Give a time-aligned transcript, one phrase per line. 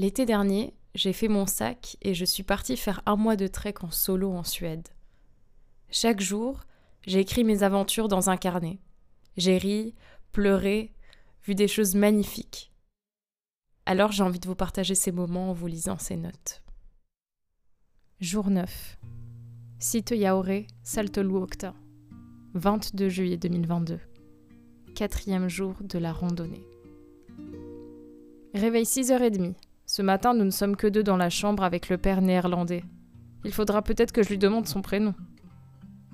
[0.00, 3.74] L'été dernier, j'ai fait mon sac et je suis partie faire un mois de trek
[3.82, 4.88] en solo en Suède.
[5.90, 6.62] Chaque jour,
[7.06, 8.78] j'ai écrit mes aventures dans un carnet.
[9.36, 9.94] J'ai ri,
[10.32, 10.94] pleuré,
[11.44, 12.72] vu des choses magnifiques.
[13.84, 16.62] Alors j'ai envie de vous partager ces moments en vous lisant ces notes.
[18.20, 18.98] Jour 9.
[19.80, 21.74] Site Yaoré, Saltoluokta.
[22.54, 24.00] 22 juillet 2022.
[24.94, 26.64] Quatrième jour de la randonnée.
[28.54, 29.56] Réveil 6h30.
[29.92, 32.84] Ce matin, nous ne sommes que deux dans la chambre avec le père néerlandais.
[33.44, 35.14] Il faudra peut-être que je lui demande son prénom.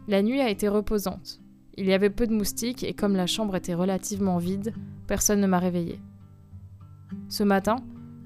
[0.09, 1.43] La nuit a été reposante.
[1.75, 4.73] Il y avait peu de moustiques et comme la chambre était relativement vide,
[5.07, 6.01] personne ne m'a réveillé.
[7.29, 7.77] Ce matin,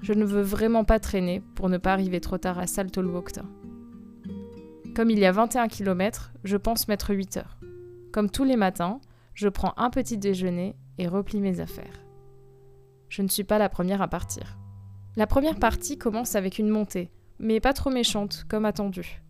[0.01, 3.43] je ne veux vraiment pas traîner pour ne pas arriver trop tard à Saltolvokta.
[4.95, 7.57] Comme il y a 21 km, je pense mettre 8 heures.
[8.13, 9.01] Comme tous les matins,
[9.33, 12.05] je prends un petit déjeuner et replie mes affaires.
[13.09, 14.60] Je ne suis pas la première à partir.
[15.17, 19.21] La première partie commence avec une montée, mais pas trop méchante, comme attendu.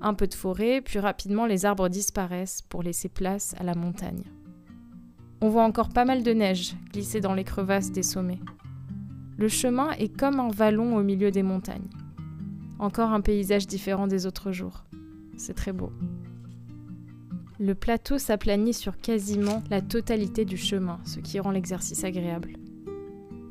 [0.00, 4.24] Un peu de forêt, puis rapidement les arbres disparaissent pour laisser place à la montagne.
[5.40, 8.40] On voit encore pas mal de neige glisser dans les crevasses des sommets.
[9.38, 11.90] Le chemin est comme un vallon au milieu des montagnes.
[12.80, 14.84] Encore un paysage différent des autres jours.
[15.36, 15.92] C'est très beau.
[17.60, 22.54] Le plateau s'aplanit sur quasiment la totalité du chemin, ce qui rend l'exercice agréable.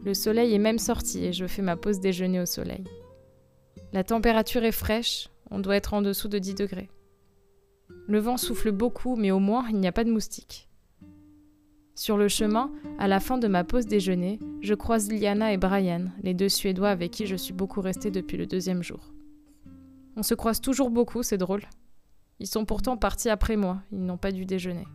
[0.04, 2.84] Le soleil est même sorti et je fais ma pause déjeuner au soleil.
[3.94, 6.90] La température est fraîche, on doit être en dessous de 10 degrés.
[8.08, 10.70] Le vent souffle beaucoup, mais au moins il n'y a pas de moustiques.
[11.94, 16.06] Sur le chemin, à la fin de ma pause déjeuner, je croise Liana et Brian,
[16.24, 19.14] les deux Suédois avec qui je suis beaucoup restée depuis le deuxième jour.
[20.16, 21.64] On se croise toujours beaucoup, c'est drôle.
[22.40, 24.88] Ils sont pourtant partis après moi, ils n'ont pas dû déjeuner.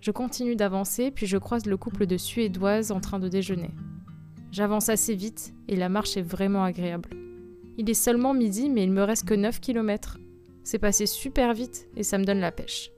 [0.00, 3.70] Je continue d'avancer, puis je croise le couple de Suédoises en train de déjeuner.
[4.50, 7.10] J'avance assez vite et la marche est vraiment agréable.
[7.76, 10.18] Il est seulement midi, mais il me reste que 9 km.
[10.64, 12.90] C'est passé super vite et ça me donne la pêche.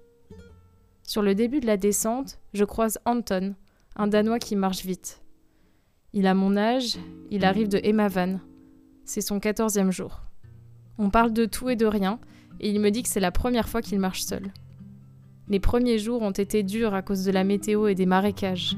[1.03, 3.55] Sur le début de la descente, je croise Anton,
[3.97, 5.23] un Danois qui marche vite.
[6.13, 6.99] Il a mon âge,
[7.31, 8.41] il arrive de Emavan.
[9.05, 10.23] C'est son quatorzième jour.
[10.99, 12.21] On parle de tout et de rien,
[12.61, 14.53] et il me dit que c'est la première fois qu'il marche seul.
[15.49, 18.77] Les premiers jours ont été durs à cause de la météo et des marécages.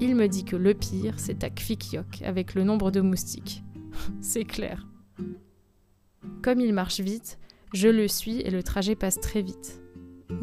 [0.00, 3.62] Il me dit que le pire, c'est à Kvikyok, avec le nombre de moustiques.
[4.20, 4.86] c'est clair.
[6.42, 7.38] Comme il marche vite,
[7.72, 9.80] je le suis et le trajet passe très vite.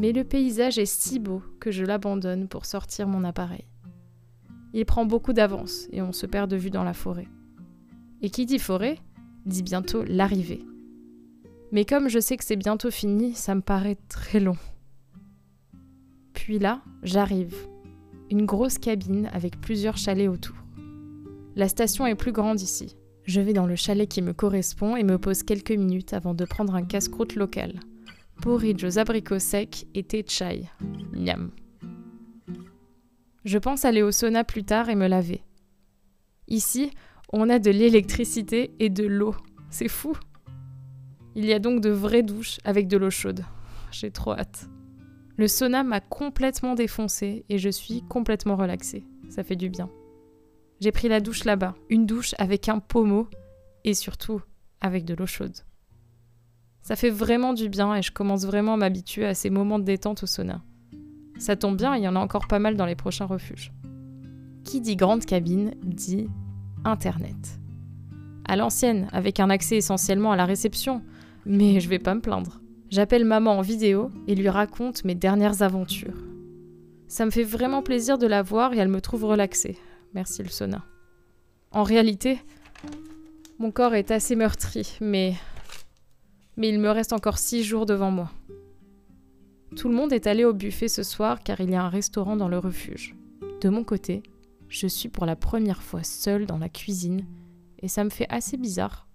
[0.00, 3.66] Mais le paysage est si beau que je l'abandonne pour sortir mon appareil.
[4.72, 7.28] Il prend beaucoup d'avance et on se perd de vue dans la forêt.
[8.22, 8.98] Et qui dit forêt
[9.44, 10.64] dit bientôt l'arrivée.
[11.72, 14.56] Mais comme je sais que c'est bientôt fini, ça me paraît très long.
[16.32, 17.54] Puis là, j'arrive.
[18.32, 20.56] Une grosse cabine avec plusieurs chalets autour.
[21.54, 22.96] La station est plus grande ici.
[23.24, 26.46] Je vais dans le chalet qui me correspond et me pose quelques minutes avant de
[26.46, 27.78] prendre un casse-croûte local.
[28.40, 30.64] Porridge aux abricots secs et thé chai.
[31.12, 31.50] Miam.
[33.44, 35.42] Je pense aller au sauna plus tard et me laver.
[36.48, 36.90] Ici,
[37.34, 39.34] on a de l'électricité et de l'eau.
[39.68, 40.16] C'est fou.
[41.34, 43.44] Il y a donc de vraies douches avec de l'eau chaude.
[43.90, 44.70] J'ai trop hâte.
[45.36, 49.06] Le sauna m'a complètement défoncé et je suis complètement relaxée.
[49.28, 49.90] Ça fait du bien.
[50.80, 53.28] J'ai pris la douche là-bas, une douche avec un pommeau
[53.84, 54.42] et surtout
[54.80, 55.56] avec de l'eau chaude.
[56.82, 59.84] Ça fait vraiment du bien et je commence vraiment à m'habituer à ces moments de
[59.84, 60.62] détente au sauna.
[61.38, 63.72] Ça tombe bien, il y en a encore pas mal dans les prochains refuges.
[64.64, 66.28] Qui dit grande cabine dit
[66.84, 67.60] Internet.
[68.44, 71.02] À l'ancienne, avec un accès essentiellement à la réception,
[71.46, 72.61] mais je vais pas me plaindre.
[72.92, 76.26] J'appelle maman en vidéo et lui raconte mes dernières aventures.
[77.08, 79.78] Ça me fait vraiment plaisir de la voir et elle me trouve relaxée.
[80.12, 80.84] Merci le sauna.
[81.70, 82.38] En réalité,
[83.58, 85.32] mon corps est assez meurtri, mais.
[86.58, 88.30] Mais il me reste encore six jours devant moi.
[89.74, 92.36] Tout le monde est allé au buffet ce soir car il y a un restaurant
[92.36, 93.16] dans le refuge.
[93.62, 94.22] De mon côté,
[94.68, 97.24] je suis pour la première fois seule dans la cuisine
[97.78, 99.08] et ça me fait assez bizarre.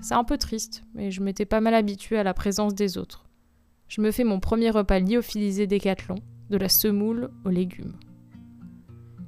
[0.00, 3.24] C'est un peu triste, mais je m'étais pas mal habituée à la présence des autres.
[3.88, 6.16] Je me fais mon premier repas lyophilisé décathlon,
[6.50, 7.96] de la semoule aux légumes.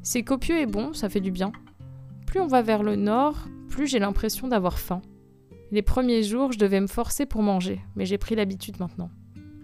[0.02, 1.52] C'est copieux et bon, ça fait du bien.
[2.26, 5.02] Plus on va vers le nord, plus j'ai l'impression d'avoir faim.
[5.72, 9.10] Les premiers jours, je devais me forcer pour manger, mais j'ai pris l'habitude maintenant.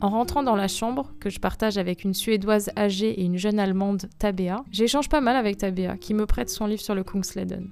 [0.00, 3.60] En rentrant dans la chambre, que je partage avec une Suédoise âgée et une jeune
[3.60, 7.70] Allemande, Tabea, j'échange pas mal avec Tabea, qui me prête son livre sur le Kungsleden.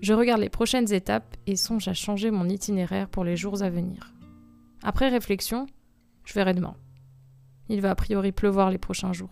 [0.00, 3.68] Je regarde les prochaines étapes et songe à changer mon itinéraire pour les jours à
[3.68, 4.14] venir.
[4.82, 5.66] Après réflexion,
[6.24, 6.74] je verrai demain.
[7.68, 9.30] Il va a priori pleuvoir les prochains jours.